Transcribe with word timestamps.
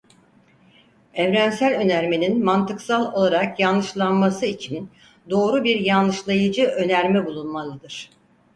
Evrensel 1.13 1.75
önermenin 1.79 2.43
mantıksal 2.45 3.13
olarak 3.13 3.59
yanlışlanması 3.59 4.45
için 4.45 4.89
doğru 5.29 5.63
bir 5.63 5.79
yanlışlayıcı 5.79 6.65
önerme 6.65 7.25
bulunmalıdır. 7.25 8.09